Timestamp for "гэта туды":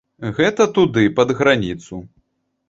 0.37-1.03